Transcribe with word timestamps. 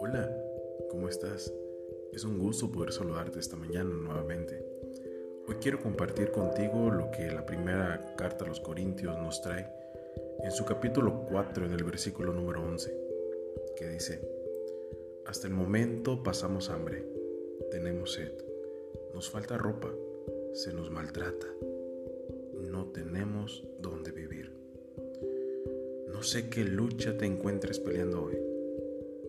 Hola, 0.00 0.34
¿cómo 0.88 1.10
estás? 1.10 1.52
Es 2.14 2.24
un 2.24 2.38
gusto 2.38 2.72
poder 2.72 2.90
saludarte 2.90 3.38
esta 3.38 3.56
mañana 3.56 3.90
nuevamente. 3.94 4.64
Hoy 5.46 5.56
quiero 5.56 5.82
compartir 5.82 6.30
contigo 6.30 6.90
lo 6.90 7.10
que 7.10 7.30
la 7.30 7.44
primera 7.44 8.14
carta 8.16 8.46
a 8.46 8.48
los 8.48 8.60
Corintios 8.60 9.18
nos 9.18 9.42
trae 9.42 9.66
en 10.42 10.50
su 10.52 10.64
capítulo 10.64 11.26
4 11.28 11.66
en 11.66 11.72
el 11.72 11.84
versículo 11.84 12.32
número 12.32 12.64
11, 12.64 12.96
que 13.76 13.88
dice, 13.88 14.26
Hasta 15.26 15.48
el 15.48 15.52
momento 15.52 16.22
pasamos 16.22 16.70
hambre, 16.70 17.04
tenemos 17.70 18.14
sed, 18.14 18.32
nos 19.12 19.28
falta 19.28 19.58
ropa, 19.58 19.92
se 20.54 20.72
nos 20.72 20.90
maltrata, 20.90 21.48
no 22.54 22.86
tenemos 22.86 23.68
dónde 23.78 24.12
sé 26.26 26.48
qué 26.48 26.64
lucha 26.64 27.16
te 27.16 27.24
encuentres 27.24 27.78
peleando 27.78 28.24
hoy. 28.24 28.36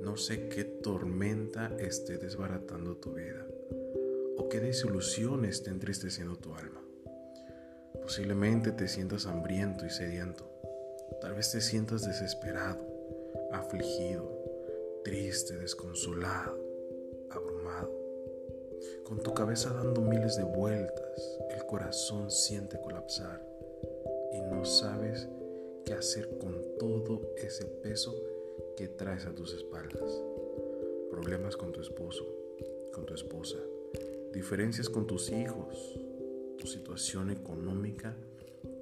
No 0.00 0.16
sé 0.16 0.48
qué 0.48 0.62
tormenta 0.62 1.76
esté 1.80 2.18
desbaratando 2.18 2.96
tu 2.98 3.14
vida 3.14 3.44
o 4.36 4.48
qué 4.48 4.60
desilusión 4.60 5.44
esté 5.44 5.70
entristeciendo 5.70 6.36
tu 6.36 6.54
alma. 6.54 6.80
Posiblemente 8.00 8.70
te 8.70 8.86
sientas 8.86 9.26
hambriento 9.26 9.84
y 9.84 9.90
sediento. 9.90 10.48
Tal 11.20 11.34
vez 11.34 11.50
te 11.50 11.60
sientas 11.60 12.06
desesperado, 12.06 12.78
afligido, 13.50 14.30
triste, 15.02 15.56
desconsolado, 15.56 16.56
abrumado. 17.28 17.90
Con 19.02 19.20
tu 19.20 19.34
cabeza 19.34 19.72
dando 19.72 20.00
miles 20.00 20.36
de 20.36 20.44
vueltas, 20.44 21.40
el 21.50 21.66
corazón 21.66 22.30
siente 22.30 22.80
colapsar 22.80 23.44
y 24.32 24.42
no 24.42 24.64
sabes 24.64 25.28
qué 25.84 25.92
hacer 25.92 26.38
con 26.38 26.63
todo 26.78 27.20
ese 27.36 27.64
peso 27.64 28.14
que 28.76 28.88
traes 28.88 29.26
a 29.26 29.34
tus 29.34 29.54
espaldas. 29.54 30.22
Problemas 31.10 31.56
con 31.56 31.72
tu 31.72 31.80
esposo, 31.80 32.26
con 32.92 33.06
tu 33.06 33.14
esposa, 33.14 33.58
diferencias 34.32 34.88
con 34.88 35.06
tus 35.06 35.30
hijos, 35.30 35.98
tu 36.58 36.66
situación 36.66 37.30
económica 37.30 38.16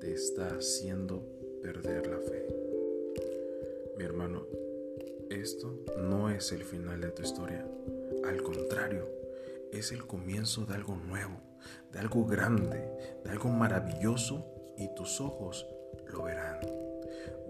te 0.01 0.13
está 0.13 0.49
haciendo 0.49 1.23
perder 1.63 2.07
la 2.07 2.19
fe. 2.19 2.47
Mi 3.97 4.05
hermano, 4.05 4.47
esto 5.31 5.79
no 5.99 6.31
es 6.31 6.53
el 6.53 6.65
final 6.65 7.01
de 7.01 7.11
tu 7.11 7.23
historia. 7.23 7.67
Al 8.25 8.43
contrario, 8.43 9.09
es 9.73 9.93
el 9.93 10.07
comienzo 10.07 10.65
de 10.67 10.75
algo 10.75 10.97
nuevo, 10.97 11.41
de 11.93 11.99
algo 11.99 12.25
grande, 12.25 12.91
de 13.25 13.31
algo 13.31 13.49
maravilloso 13.49 14.45
y 14.77 14.95
tus 14.95 15.21
ojos 15.21 15.67
lo 16.13 16.25
verán. 16.25 16.61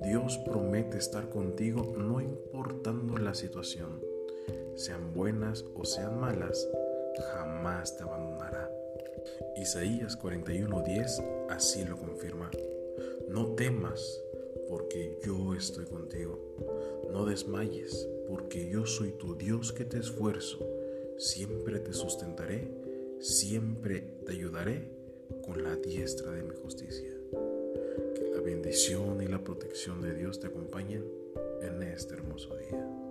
Dios 0.02 0.38
promete 0.38 0.98
estar 0.98 1.28
contigo 1.28 1.94
no 1.96 2.20
importando 2.20 3.18
la 3.18 3.34
situación, 3.34 4.00
sean 4.74 5.14
buenas 5.14 5.64
o 5.74 5.84
sean 5.84 6.18
malas, 6.18 6.68
jamás 7.32 7.96
te 7.96 8.02
abandonará. 8.02 8.70
Isaías 9.56 10.18
41:10 10.18 11.22
así 11.50 11.84
lo 11.84 11.96
confirma. 11.98 12.50
No 13.28 13.54
temas, 13.54 14.22
porque 14.68 15.18
yo 15.24 15.54
estoy 15.54 15.84
contigo. 15.84 16.38
No 17.12 17.24
desmayes, 17.24 18.08
porque 18.28 18.68
yo 18.68 18.86
soy 18.86 19.12
tu 19.12 19.36
Dios 19.36 19.72
que 19.72 19.84
te 19.84 19.98
esfuerzo. 19.98 20.58
Siempre 21.18 21.78
te 21.78 21.92
sustentaré, 21.92 22.68
siempre 23.20 24.00
te 24.26 24.32
ayudaré 24.32 24.90
con 25.44 25.62
la 25.62 25.76
diestra 25.76 26.32
de 26.32 26.42
mi 26.42 26.56
justicia 26.56 27.11
y 28.74 29.26
la 29.26 29.44
protección 29.44 30.00
de 30.00 30.14
Dios 30.14 30.40
te 30.40 30.46
acompañen 30.46 31.04
en 31.60 31.82
este 31.82 32.14
hermoso 32.14 32.56
día. 32.56 33.01